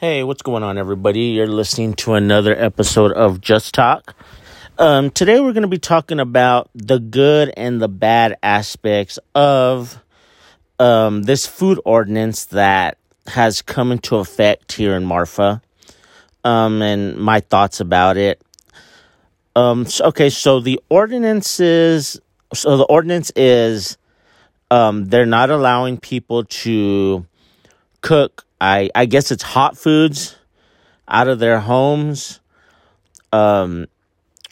[0.00, 1.22] Hey, what's going on, everybody?
[1.22, 4.14] You're listening to another episode of Just Talk.
[4.78, 10.00] Um, today, we're going to be talking about the good and the bad aspects of
[10.78, 15.60] um, this food ordinance that has come into effect here in Marfa
[16.44, 18.40] um, and my thoughts about it.
[19.56, 22.20] Um, so, okay, so the ordinances,
[22.54, 23.98] so the ordinance is
[24.70, 27.26] um, they're not allowing people to
[28.00, 30.36] cook I I guess it's hot foods
[31.06, 32.40] out of their homes
[33.32, 33.86] um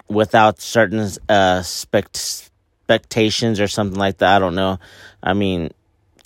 [0.08, 2.46] without certain uh spect-
[2.86, 4.36] expectations or something like that.
[4.36, 4.78] I don't know.
[5.22, 5.70] I mean,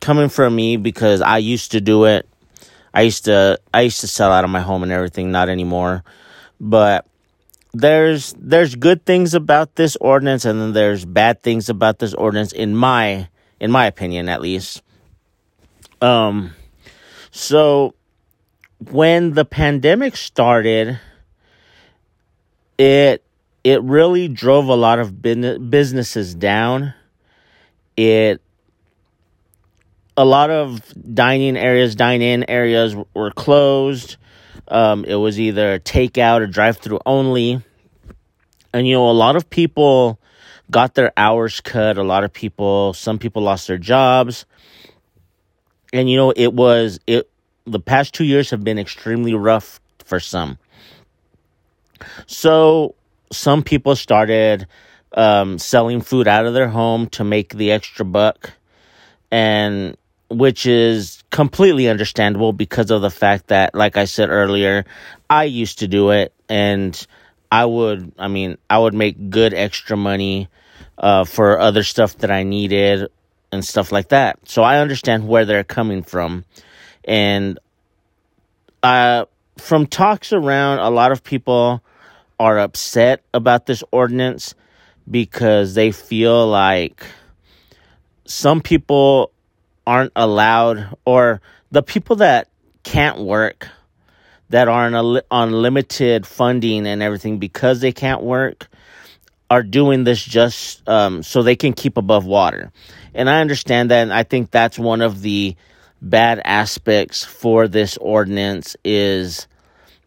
[0.01, 2.29] coming from me because I used to do it.
[2.93, 6.05] I used to I used to sell out of my home and everything, not anymore.
[6.61, 7.07] But
[7.73, 12.53] there's there's good things about this ordinance and then there's bad things about this ordinance
[12.53, 13.29] in my
[13.59, 14.83] in my opinion at least.
[16.03, 16.53] Um
[17.31, 17.95] so
[18.91, 20.99] when the pandemic started,
[22.79, 23.23] it
[23.63, 26.95] it really drove a lot of businesses down.
[27.97, 28.41] It
[30.17, 30.83] a lot of
[31.15, 34.17] dining areas, dine-in areas were closed.
[34.69, 37.63] Um, it was either takeout or drive-through only,
[38.73, 40.19] and you know a lot of people
[40.71, 41.99] got their hours cut.
[41.99, 44.47] A lot of people, some people lost their jobs
[45.93, 47.31] and you know it was it
[47.67, 50.59] the past two years have been extremely rough for some.
[52.27, 52.95] So
[53.33, 54.67] some people started
[55.15, 58.53] um, selling food out of their home to make the extra buck
[59.31, 59.97] and
[60.29, 64.85] which is completely understandable because of the fact that like i said earlier
[65.29, 67.07] i used to do it and
[67.51, 70.49] i would i mean i would make good extra money
[70.99, 73.09] uh, for other stuff that i needed
[73.53, 74.39] and stuff like that.
[74.49, 76.45] So I understand where they're coming from.
[77.05, 77.59] And
[78.83, 79.25] uh,
[79.59, 81.83] from talks around, a lot of people
[82.39, 84.55] are upset about this ordinance
[85.11, 87.05] because they feel like
[88.25, 89.33] some people
[89.87, 92.49] aren't allowed, or the people that
[92.85, 93.69] can't work,
[94.51, 98.69] that are on, on limited funding and everything because they can't work,
[99.51, 102.71] are doing this just um, so they can keep above water.
[103.15, 104.03] And I understand that.
[104.03, 105.57] And I think that's one of the
[106.03, 109.47] bad aspects for this ordinance is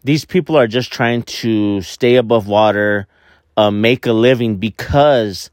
[0.04, 3.08] these people are just trying to stay above water,
[3.56, 5.50] uh, make a living because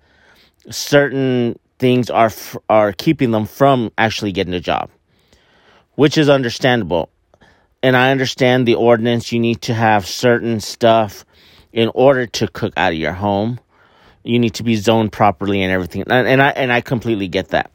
[0.71, 2.31] certain things are
[2.69, 4.91] are keeping them from actually getting a job,
[5.95, 7.11] which is understandable.
[7.83, 9.33] And I understand the ordinance.
[9.33, 11.25] You need to have certain stuff
[11.73, 13.59] in order to cook out of your home
[14.23, 16.03] you need to be zoned properly and everything.
[16.09, 17.71] And, and i and i completely get that.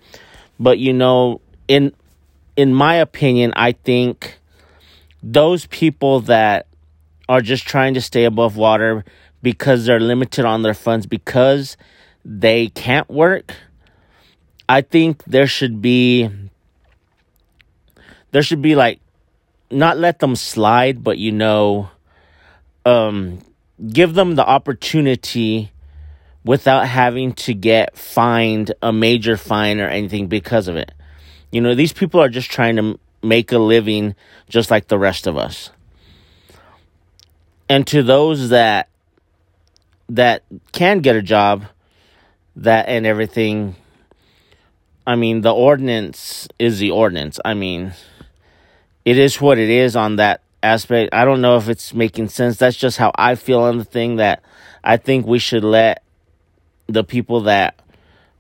[0.59, 1.94] But you know in
[2.56, 4.39] in my opinion i think
[5.22, 6.67] those people that
[7.28, 9.03] are just trying to stay above water
[9.41, 11.78] because they're limited on their funds because
[12.23, 13.56] they can't work
[14.69, 16.29] i think there should be
[18.31, 19.00] there should be like
[19.72, 21.89] not let them slide but you know
[22.85, 23.39] um
[23.91, 25.72] give them the opportunity
[26.45, 30.91] without having to get fined a major fine or anything because of it.
[31.51, 34.16] You know, these people are just trying to make a living
[34.47, 35.72] just like the rest of us.
[37.67, 38.89] And to those that
[40.07, 41.66] that can get a job
[42.56, 43.75] that and everything
[45.07, 47.39] I mean, the ordinance is the ordinance.
[47.45, 47.94] I mean,
[49.03, 51.13] it is what it is on that aspect.
[51.13, 52.57] I don't know if it's making sense.
[52.57, 54.41] That's just how I feel on the thing that
[54.83, 56.01] I think we should let
[56.88, 57.79] the people that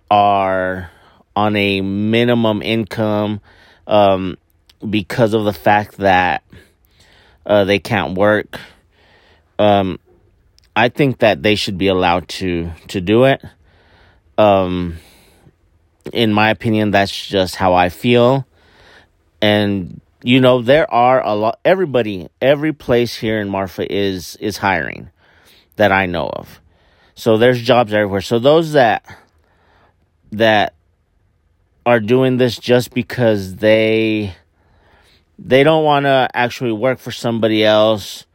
[0.09, 0.91] are
[1.35, 3.41] on a minimum income
[3.87, 4.37] um,
[4.89, 6.43] because of the fact that
[7.45, 8.59] uh, they can't work.
[9.59, 9.99] Um,
[10.75, 13.41] I think that they should be allowed to to do it.
[14.37, 14.97] Um,
[16.11, 18.45] in my opinion, that's just how I feel.
[19.41, 21.59] And you know, there are a lot.
[21.63, 25.09] Everybody, every place here in Marfa is is hiring
[25.77, 26.59] that I know of.
[27.15, 28.21] So there's jobs everywhere.
[28.21, 29.05] So those that
[30.31, 30.73] that
[31.85, 34.35] are doing this just because they
[35.39, 38.25] they don't want to actually work for somebody else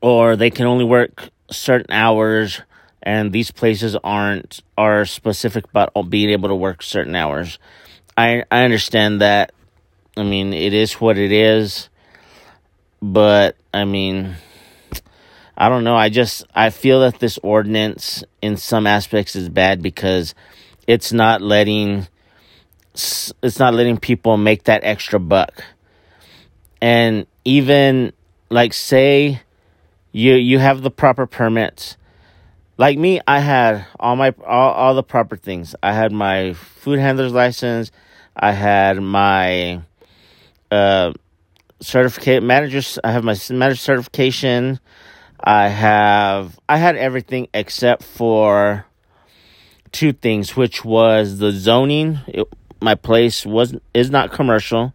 [0.00, 2.60] or they can only work certain hours
[3.02, 7.58] and these places aren't are specific about being able to work certain hours.
[8.16, 9.52] I I understand that.
[10.16, 11.88] I mean, it is what it is.
[13.02, 14.36] But I mean,
[15.56, 15.96] I don't know.
[15.96, 20.34] I just I feel that this ordinance in some aspects is bad because
[20.86, 22.08] it's not letting
[22.94, 25.64] it's not letting people make that extra buck.
[26.80, 28.12] And even
[28.50, 29.40] like say
[30.12, 31.96] you you have the proper permits
[32.78, 36.98] like me i had all my all, all the proper things i had my food
[36.98, 37.90] handler's license
[38.36, 39.82] i had my
[40.70, 41.12] uh
[41.80, 44.78] certificate managers i have my manager certification
[45.44, 48.86] i have i had everything except for
[49.92, 52.46] two things which was the zoning it,
[52.80, 54.92] my place was is not commercial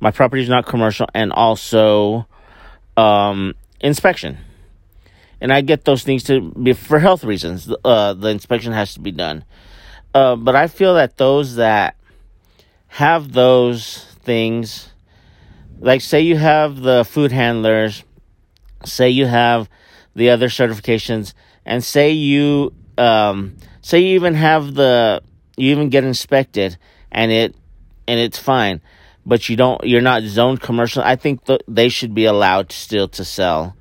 [0.00, 2.26] my property is not commercial and also
[2.96, 4.38] um inspection
[5.42, 7.68] and I get those things to be for health reasons.
[7.84, 9.44] Uh, the inspection has to be done.
[10.14, 11.96] Uh, but I feel that those that
[12.86, 14.92] have those things,
[15.80, 18.04] like say you have the food handlers,
[18.84, 19.68] say you have
[20.14, 21.34] the other certifications,
[21.64, 25.22] and say you um, say you even have the
[25.56, 26.76] you even get inspected
[27.10, 27.54] and it
[28.08, 28.80] and it's fine,
[29.24, 31.02] but you don't you're not zoned commercial.
[31.02, 33.76] I think th- they should be allowed still to sell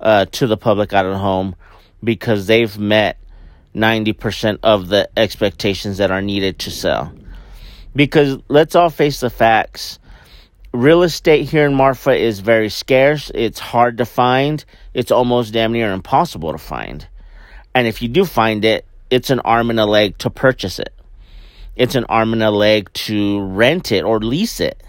[0.00, 1.56] uh, to the public out of home
[2.02, 3.18] because they've met
[3.74, 7.12] 90% of the expectations that are needed to sell.
[7.96, 9.98] Because let's all face the facts
[10.74, 15.72] real estate here in Marfa is very scarce, it's hard to find, it's almost damn
[15.72, 17.06] near impossible to find.
[17.74, 20.92] And if you do find it, it's an arm and a leg to purchase it.
[21.76, 24.82] It's an arm and a leg to rent it or lease it.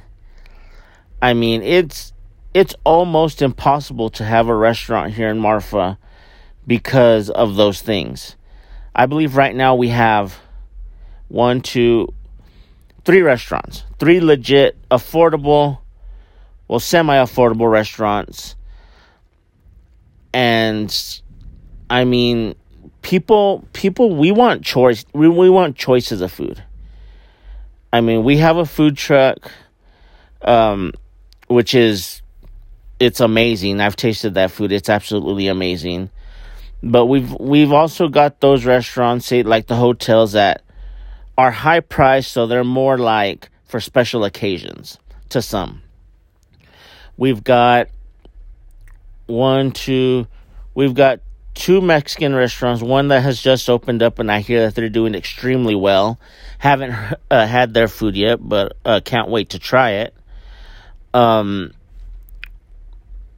[1.21, 2.13] I mean, it's
[2.53, 5.97] it's almost impossible to have a restaurant here in Marfa
[6.65, 8.35] because of those things.
[8.95, 10.39] I believe right now we have
[11.27, 12.13] one, two,
[13.05, 15.79] three restaurants, three legit, affordable,
[16.67, 18.55] well, semi affordable restaurants.
[20.33, 21.21] And
[21.89, 22.55] I mean,
[23.01, 26.61] people, people, we want choice, we, we want choices of food.
[27.93, 29.51] I mean, we have a food truck,
[30.41, 30.91] um,
[31.47, 32.21] which is
[32.99, 33.79] it's amazing.
[33.79, 34.71] I've tasted that food.
[34.71, 36.09] It's absolutely amazing.
[36.83, 40.64] But we've we've also got those restaurants, say like the hotels that
[41.37, 44.97] are high priced, so they're more like for special occasions
[45.29, 45.81] to some.
[47.17, 47.89] We've got
[49.25, 50.27] one, two,
[50.73, 51.19] we've got
[51.55, 52.81] two Mexican restaurants.
[52.81, 56.19] One that has just opened up, and I hear that they're doing extremely well.
[56.59, 56.93] Haven't
[57.31, 60.13] uh, had their food yet, but uh, can't wait to try it.
[61.13, 61.71] Um,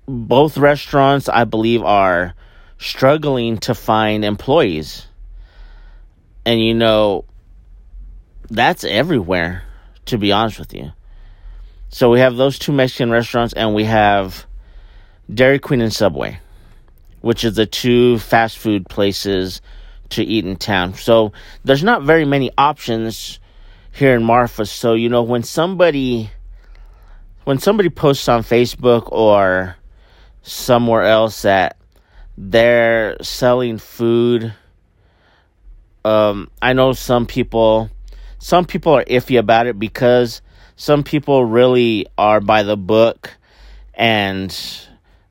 [0.07, 2.33] both restaurants, I believe, are
[2.79, 5.07] struggling to find employees.
[6.45, 7.25] And you know,
[8.49, 9.63] that's everywhere,
[10.05, 10.91] to be honest with you.
[11.89, 14.45] So we have those two Mexican restaurants, and we have
[15.33, 16.39] Dairy Queen and Subway,
[17.21, 19.61] which is the two fast food places
[20.09, 20.93] to eat in town.
[20.93, 21.33] So
[21.63, 23.39] there's not very many options
[23.91, 24.65] here in Marfa.
[24.65, 26.29] So you know, when somebody
[27.43, 29.77] when somebody posts on Facebook or
[30.41, 31.77] somewhere else that
[32.37, 34.53] they're selling food.
[36.05, 37.89] Um, I know some people,
[38.39, 40.41] some people are iffy about it because
[40.75, 43.35] some people really are by the book
[43.93, 44.55] and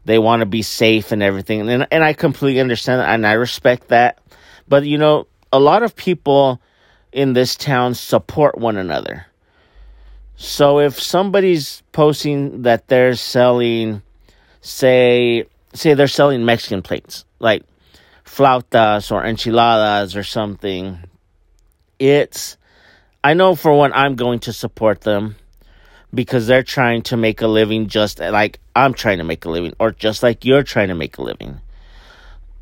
[0.05, 1.69] they want to be safe and everything.
[1.69, 4.19] And, and I completely understand that and I respect that.
[4.69, 6.61] But, you know, a lot of people
[7.13, 9.27] in this town support one another.
[10.37, 14.03] So if somebody's posting that they're selling
[14.61, 17.63] say say they're selling Mexican plates like
[18.25, 20.99] flautas or enchiladas or something.
[21.99, 22.57] It's
[23.27, 25.35] I know for one I'm going to support them
[26.15, 29.75] because they're trying to make a living just like I'm trying to make a living
[29.81, 31.61] or just like you're trying to make a living.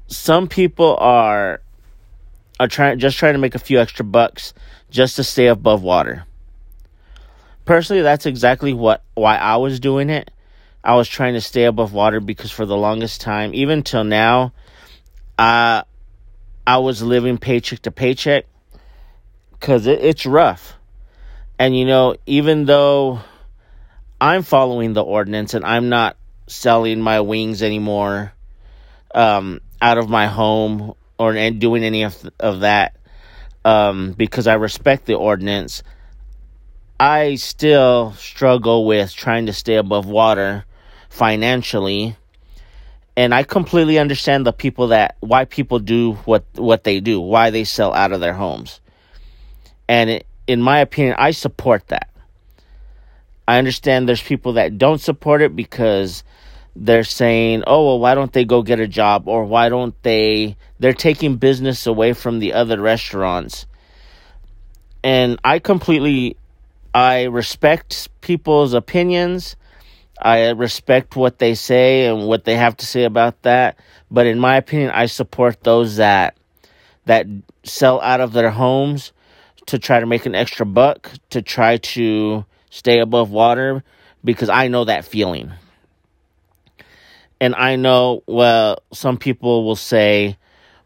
[0.06, 1.60] Some people are
[2.58, 4.54] are trying just trying to make a few extra bucks
[4.88, 6.24] just to stay above water.
[7.66, 10.30] Personally, that's exactly what why I was doing it
[10.82, 14.54] I was trying to stay above water because for the longest time, even till now,
[15.38, 15.82] uh,
[16.66, 18.46] I was living paycheck to paycheck
[19.64, 20.74] because it, it's rough.
[21.58, 23.20] And you know, even though
[24.20, 28.34] I'm following the ordinance and I'm not selling my wings anymore
[29.14, 32.96] um, out of my home or and doing any of, of that
[33.64, 35.82] um, because I respect the ordinance,
[37.00, 40.66] I still struggle with trying to stay above water
[41.08, 42.18] financially
[43.16, 47.48] and I completely understand the people that why people do what what they do, why
[47.48, 48.80] they sell out of their homes.
[49.88, 52.08] And in my opinion, I support that.
[53.46, 56.24] I understand there's people that don't support it because
[56.74, 60.56] they're saying, "Oh, well, why don't they go get a job or why don't they
[60.78, 63.66] they're taking business away from the other restaurants."
[65.02, 66.36] And I completely
[66.94, 69.56] I respect people's opinions
[70.20, 73.78] I respect what they say and what they have to say about that.
[74.10, 76.36] But in my opinion, I support those that
[77.06, 77.26] that
[77.64, 79.12] sell out of their homes
[79.66, 83.82] to try to make an extra buck, to try to stay above water,
[84.24, 85.52] because I know that feeling.
[87.40, 90.38] And I know, well, some people will say,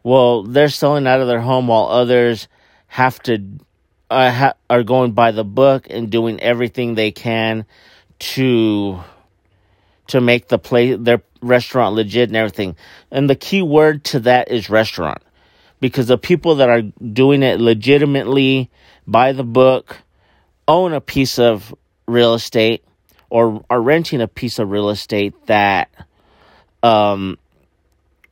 [0.02, 2.48] well, they're selling out of their home while others
[2.86, 3.44] have to
[4.10, 7.66] uh, ha- are going by the book and doing everything they can
[8.18, 9.00] to
[10.06, 12.74] to make the place their restaurant legit and everything.
[13.10, 15.22] And the key word to that is restaurant.
[15.80, 18.70] Because the people that are doing it legitimately
[19.06, 19.98] by the book
[20.66, 21.74] own a piece of
[22.06, 22.84] real estate
[23.30, 25.90] or are renting a piece of real estate that
[26.82, 27.38] um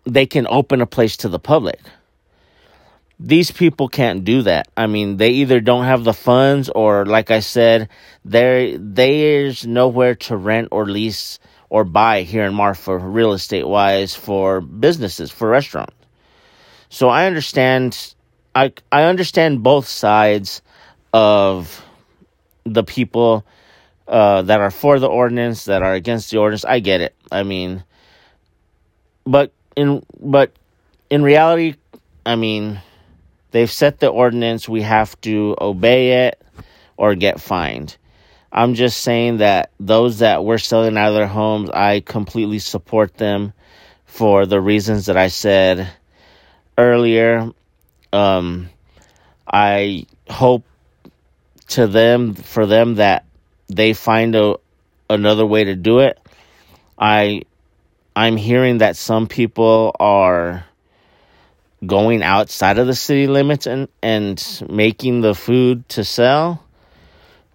[0.05, 1.81] they can open a place to the public.
[3.19, 4.69] These people can't do that.
[4.77, 7.89] I mean, they either don't have the funds or like I said,
[8.25, 11.39] there there's nowhere to rent or lease
[11.69, 15.96] or buy here in Marfa real estate wise for businesses, for restaurants.
[16.89, 18.15] So I understand
[18.55, 20.63] I I understand both sides
[21.13, 21.85] of
[22.65, 23.45] the people
[24.09, 26.65] uh, that are for the ordinance, that are against the ordinance.
[26.65, 27.15] I get it.
[27.31, 27.85] I mean,
[29.25, 30.53] but in but
[31.11, 31.75] in reality,
[32.25, 32.81] I mean,
[33.51, 34.69] they've set the ordinance.
[34.69, 36.43] We have to obey it
[36.97, 37.97] or get fined.
[38.53, 43.19] I'm just saying that those that were selling out of their homes, I completely support
[43.19, 43.53] them
[44.07, 45.91] for the reasons that I said
[46.79, 47.51] earlier.
[48.13, 48.71] Um,
[49.47, 50.65] I hope
[51.69, 53.25] to them for them that
[53.69, 54.57] they find a
[55.11, 56.19] another way to do it.
[56.99, 57.43] I
[58.15, 60.65] I'm hearing that some people are
[61.85, 66.67] going outside of the city limits and and making the food to sell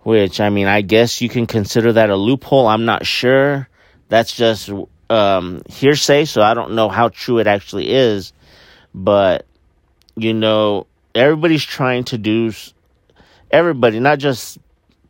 [0.04, 2.68] which I mean, I guess you can consider that a loophole.
[2.68, 3.68] I'm not sure.
[4.10, 4.70] That's just
[5.10, 8.34] um, hearsay, so I don't know how true it actually is.
[8.94, 9.46] But
[10.16, 12.52] you know, everybody's trying to do
[13.50, 14.58] everybody, not just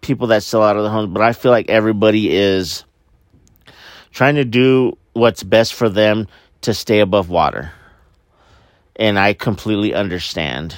[0.01, 2.83] people that sell out of the homes, but I feel like everybody is
[4.11, 6.27] trying to do what's best for them
[6.61, 7.71] to stay above water.
[8.95, 10.77] And I completely understand.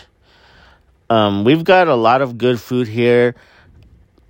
[1.10, 3.36] Um, we've got a lot of good food here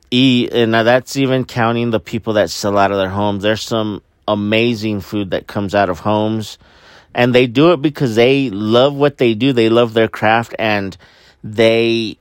[0.09, 3.43] eat, and now that's even counting the people that sell out of their homes.
[3.43, 6.57] There's some amazing food that comes out of homes,
[7.13, 9.53] and they do it because they love what they do.
[9.53, 10.95] They love their craft, and
[11.43, 12.17] they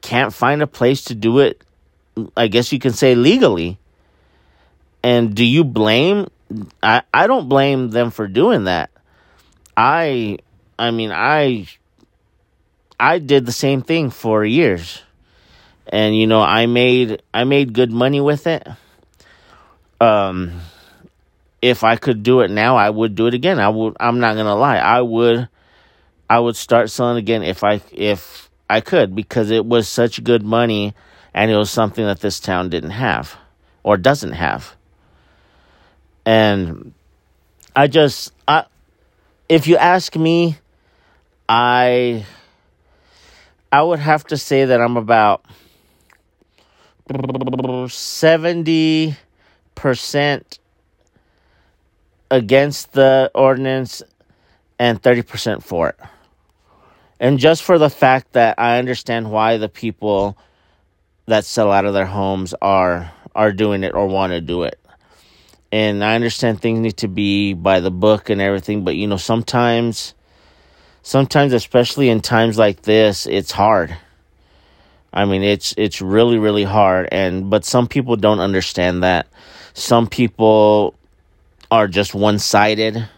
[0.00, 1.62] can't find a place to do it.
[2.36, 3.78] I guess you can say legally.
[5.02, 6.26] And do you blame?
[6.82, 8.90] I I don't blame them for doing that.
[9.76, 10.38] I
[10.78, 11.68] I mean I
[12.98, 15.02] I did the same thing for years
[15.88, 18.66] and you know I made I made good money with it.
[20.00, 20.60] Um,
[21.60, 23.58] if I could do it now, I would do it again.
[23.58, 23.96] I would.
[23.98, 24.78] I'm not gonna lie.
[24.78, 25.48] I would.
[26.30, 30.42] I would start selling again if I if I could because it was such good
[30.42, 30.94] money
[31.32, 33.36] and it was something that this town didn't have
[33.82, 34.76] or doesn't have.
[36.26, 36.92] And
[37.74, 38.66] I just I
[39.48, 40.58] if you ask me,
[41.48, 42.26] I
[43.72, 45.44] I would have to say that I'm about
[47.08, 49.16] 70%
[52.30, 54.02] against the ordinance
[54.78, 55.98] and 30% for it.
[57.20, 60.38] And just for the fact that I understand why the people
[61.26, 64.80] that sell out of their homes are are doing it or want to do it.
[65.70, 69.16] And I understand things need to be by the book and everything, but you know,
[69.16, 70.14] sometimes
[71.02, 73.96] sometimes especially in times like this, it's hard
[75.12, 79.26] I mean, it's it's really really hard, and but some people don't understand that.
[79.72, 80.94] Some people
[81.70, 83.08] are just one sided.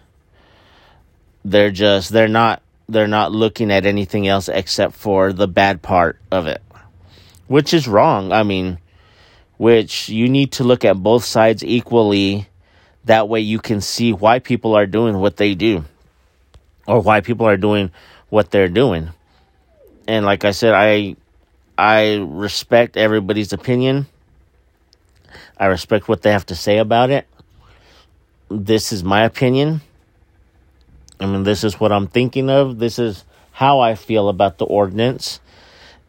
[1.44, 6.18] They're just they're not they're not looking at anything else except for the bad part
[6.30, 6.62] of it,
[7.46, 8.32] which is wrong.
[8.32, 8.78] I mean,
[9.56, 12.48] which you need to look at both sides equally.
[13.04, 15.84] That way, you can see why people are doing what they do,
[16.86, 17.90] or why people are doing
[18.28, 19.10] what they're doing.
[20.06, 21.16] And like I said, I
[21.78, 24.06] I respect everybody's opinion.
[25.56, 27.26] I respect what they have to say about it.
[28.50, 29.80] This is my opinion.
[31.20, 32.78] I mean, this is what I'm thinking of.
[32.78, 35.40] This is how I feel about the ordinance.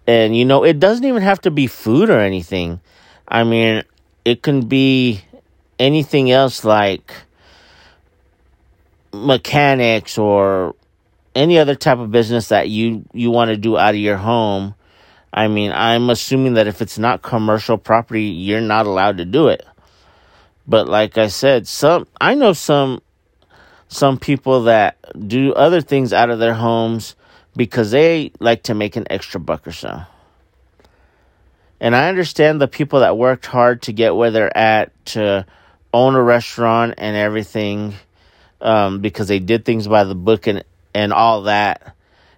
[0.08, 2.80] And, you know, it doesn't even have to be food or anything.
[3.28, 3.84] I mean,
[4.26, 5.22] it can be
[5.78, 7.14] anything else like
[9.14, 10.76] mechanics or
[11.36, 14.74] any other type of business that you, you want to do out of your home
[15.34, 19.48] I mean, I'm assuming that if it's not commercial property, you're not allowed to do
[19.48, 19.66] it.
[20.68, 23.02] But like I said, some I know some
[23.88, 27.16] some people that do other things out of their homes
[27.56, 30.04] because they like to make an extra buck or so.
[31.82, 35.46] And I understand the people that worked hard to get where they're at to
[35.94, 37.96] own a restaurant and everything
[38.62, 40.64] um, because they did things by the book and,
[40.94, 41.96] and all that.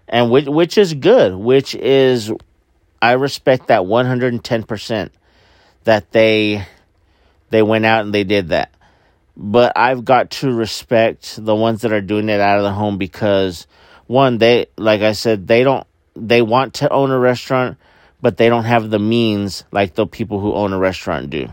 [0.08, 2.32] And which, which is good, which is,
[3.02, 5.10] I respect that 110%
[5.84, 6.66] that they,
[7.54, 8.74] they went out and they did that.
[9.38, 12.98] But I've got to respect the ones that are doing it out of the home
[12.98, 13.66] because
[14.08, 17.78] one, they, like I said, they don't, they want to own a restaurant
[18.24, 21.50] but they don't have the means like the people who own a restaurant do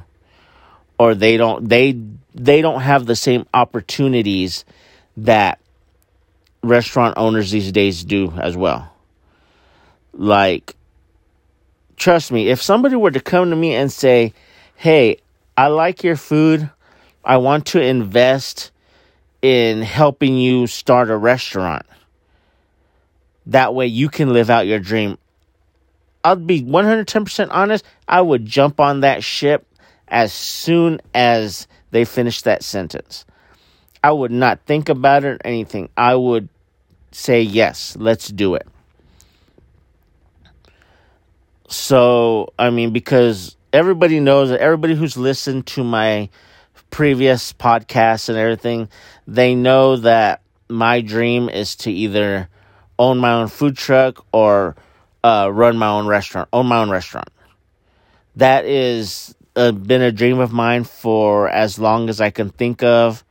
[0.99, 2.01] or they don't they
[2.33, 4.65] they don't have the same opportunities
[5.17, 5.59] that
[6.63, 8.95] restaurant owners these days do as well
[10.13, 10.77] like
[11.97, 14.33] trust me if somebody were to come to me and say
[14.77, 15.19] hey
[15.61, 16.71] i like your food
[17.25, 18.71] i want to invest
[19.43, 21.87] in helping you start a restaurant
[23.47, 25.17] that way you can live out your dream
[26.23, 29.67] I'll be 110% honest, I would jump on that ship
[30.09, 33.25] as soon as they finish that sentence.
[34.03, 35.89] I would not think about it or anything.
[35.97, 36.49] I would
[37.13, 38.67] say, yes, let's do it.
[41.69, 46.29] So, I mean, because everybody knows that everybody who's listened to my
[46.91, 48.89] previous podcasts and everything,
[49.27, 52.49] they know that my dream is to either
[52.99, 54.77] own my own food truck or
[55.25, 57.29] uh, run my own restaurant, own my own restaurant.
[58.37, 62.83] That is uh, been a dream of mine for as long as I can think
[62.83, 63.25] of.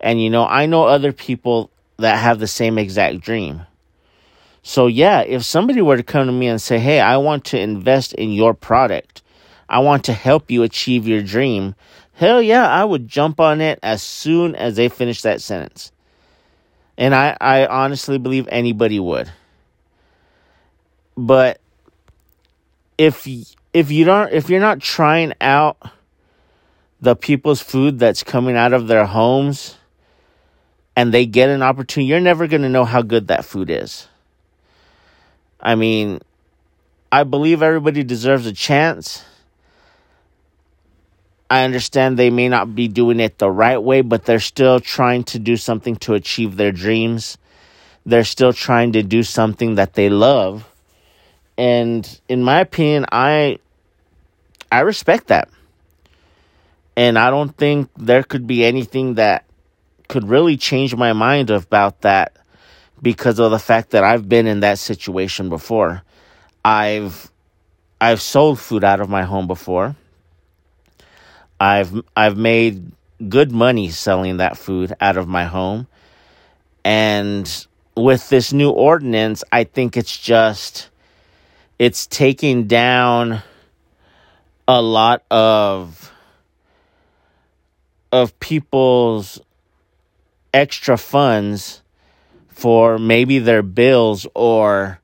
[0.00, 3.62] And you know, I know other people that have the same exact dream.
[4.62, 7.58] So yeah, if somebody were to come to me and say, "Hey, I want to
[7.58, 9.22] invest in your product.
[9.68, 11.74] I want to help you achieve your dream."
[12.14, 15.90] Hell yeah, I would jump on it as soon as they finish that sentence.
[16.96, 19.32] And I, I honestly believe anybody would.
[21.16, 21.60] But
[22.98, 23.26] if
[23.72, 25.76] if you don't if you're not trying out
[27.00, 29.76] the people's food that's coming out of their homes
[30.96, 34.08] and they get an opportunity, you're never going to know how good that food is.
[35.60, 36.20] I mean,
[37.10, 39.24] I believe everybody deserves a chance.
[41.54, 45.24] I understand they may not be doing it the right way, but they're still trying
[45.24, 47.38] to do something to achieve their dreams.
[48.06, 50.68] They're still trying to do something that they love
[51.56, 53.58] and in my opinion, I
[54.70, 55.48] I respect that.
[56.96, 59.44] And I don't think there could be anything that
[60.08, 62.36] could really change my mind about that
[63.02, 66.02] because of the fact that I've been in that situation before.
[66.64, 67.30] I've
[68.00, 69.96] I've sold food out of my home before.
[71.60, 72.92] I've I've made
[73.28, 75.86] good money selling that food out of my home.
[76.84, 80.90] And with this new ordinance, I think it's just
[81.78, 83.42] it's taking down
[84.66, 86.12] a lot of
[88.12, 89.40] of people's
[90.52, 91.82] extra funds
[92.48, 95.00] for maybe their bills or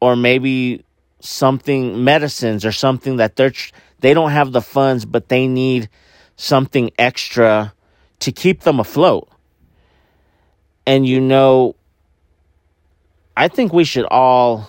[0.00, 0.84] or maybe
[1.20, 3.52] something medicines or something that they're
[4.02, 5.88] they don't have the funds but they need
[6.36, 7.72] something extra
[8.20, 9.28] to keep them afloat
[10.86, 11.74] and you know
[13.36, 14.68] i think we should all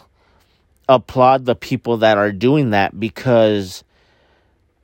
[0.87, 3.83] applaud the people that are doing that because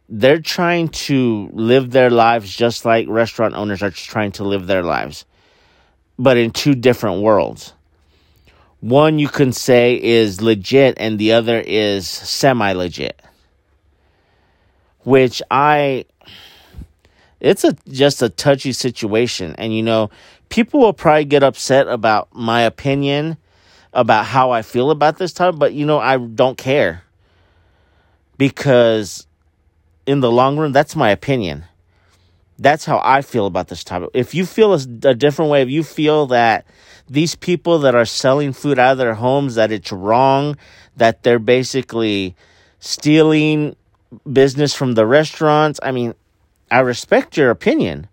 [0.10, 4.84] they're trying to live their lives just like restaurant owners are trying to live their
[4.84, 5.26] lives,
[6.18, 7.74] but in two different worlds.
[8.82, 13.22] One you can say is legit, and the other is semi legit.
[15.04, 16.06] Which I,
[17.40, 20.10] it's a just a touchy situation, and you know,
[20.50, 23.38] people will probably get upset about my opinion
[23.94, 27.04] about how I feel about this topic, but you know, I don't care.
[28.38, 29.28] Because
[30.06, 31.66] in the long run, that's my opinion.
[32.58, 34.10] That's how I feel about this topic.
[34.14, 36.66] If you feel a, a different way, if you feel that
[37.10, 40.58] these people that are selling food out of their homes, that it's wrong,
[40.98, 42.36] that they're basically
[42.80, 43.76] stealing
[44.32, 46.13] business from the restaurants, I mean,
[46.72, 48.08] I respect your opinion.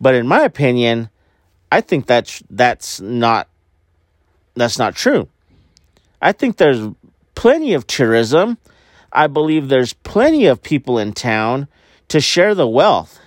[0.00, 1.08] But in my opinion,
[1.70, 3.48] I think that's that's not
[4.54, 5.28] that's not true.
[6.20, 6.88] I think there's
[7.34, 8.58] plenty of tourism.
[9.12, 11.68] I believe there's plenty of people in town
[12.08, 13.20] to share the wealth.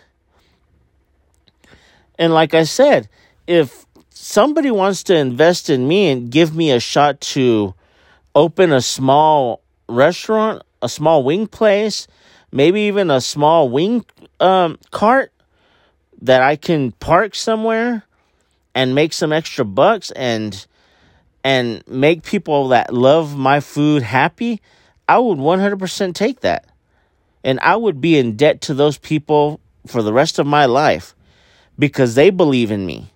[2.19, 3.09] And like I said,
[3.45, 7.73] if somebody wants to invest in me and give me a shot to
[8.35, 12.07] open a small restaurant, a small wing place,
[12.51, 14.05] maybe even a small wing
[14.39, 15.31] um, cart
[16.21, 18.03] that I can park somewhere
[18.73, 20.65] and make some extra bucks and
[21.43, 24.61] and make people that love my food happy,
[25.07, 26.65] I would 100% take that.
[27.41, 31.15] And I would be in debt to those people for the rest of my life
[31.79, 33.13] because they believe in me.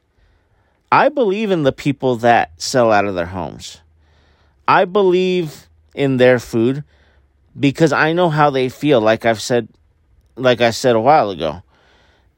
[0.91, 3.81] I believe in the people that sell out of their homes.
[4.67, 6.85] I believe in their food
[7.59, 9.67] because I know how they feel like I've said
[10.35, 11.61] like I said a while ago.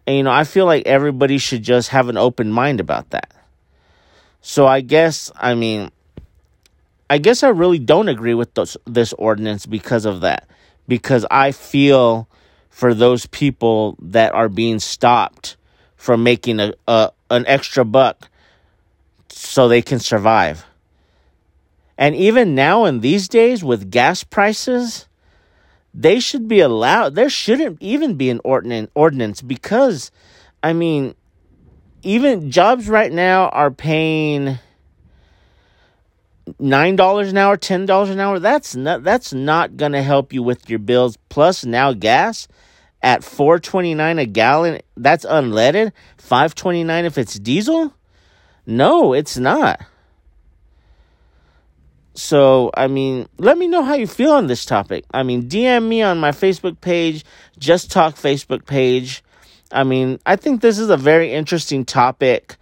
[0.05, 3.31] And you know, I feel like everybody should just have an open mind about that.
[4.41, 5.89] So I guess, I mean,
[7.09, 10.47] I guess I really don't agree with this, this ordinance because of that.
[10.87, 12.27] Because I feel
[12.69, 15.55] for those people that are being stopped
[15.95, 18.29] from making a, a an extra buck
[19.29, 20.65] so they can survive.
[21.97, 25.07] And even now in these days with gas prices,
[25.93, 30.09] they should be allowed there shouldn't even be an ordinance because
[30.63, 31.13] I mean
[32.01, 34.57] even jobs right now are paying
[36.59, 38.39] nine dollars an hour, ten dollars an hour.
[38.39, 41.17] That's not that's not gonna help you with your bills.
[41.29, 42.47] Plus now gas
[43.01, 44.81] at four twenty nine a gallon.
[44.97, 45.91] That's unleaded.
[46.17, 47.93] Five twenty nine if it's diesel.
[48.65, 49.81] No, it's not.
[52.15, 55.03] So, I mean, let me know how you feel on this topic.
[55.11, 57.25] I mean, DM me on my Facebook page,
[57.57, 59.23] Just Talk Facebook page.
[59.71, 62.57] I mean, I think this is a very interesting topic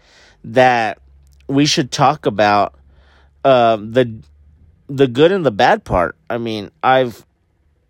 [0.46, 1.00] that
[1.48, 2.76] we should talk about
[3.44, 4.22] uh, the
[4.88, 6.16] the good and the bad part.
[6.30, 7.26] I mean, I've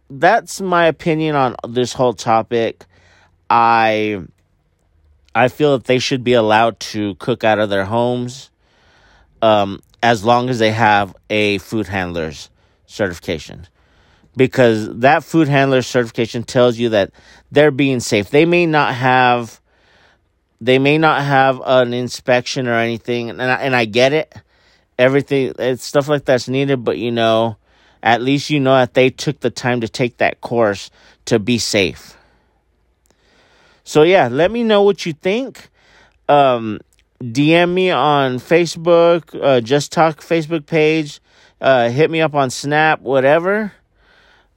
[0.10, 2.86] that's my opinion on this whole topic.
[3.50, 4.22] I
[5.34, 8.50] I feel that they should be allowed to cook out of their homes.
[9.42, 12.50] Um, as long as they have a food handler's
[12.86, 13.68] certification.
[14.36, 17.12] Because that food handler certification tells you that
[17.52, 18.30] they're being safe.
[18.30, 19.60] They may not have
[20.64, 24.34] they may not have an inspection or anything and I, and I get it.
[24.98, 27.58] Everything it's stuff like that's needed, but you know,
[28.04, 30.92] at least you know that they took the time to take that course
[31.26, 32.16] to be safe.
[33.84, 35.70] So yeah, let me know what you think.
[36.30, 36.80] Um,
[37.22, 41.20] DM me on Facebook, uh, Just Talk Facebook page,
[41.60, 43.72] uh, hit me up on Snap, whatever.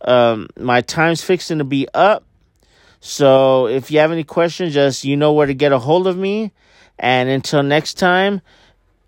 [0.00, 2.24] Um, my time's fixing to be up.
[3.00, 6.16] So if you have any questions, just you know where to get a hold of
[6.16, 6.52] me.
[6.98, 8.40] And until next time,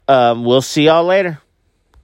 [0.08, 1.40] um, we'll see y'all later.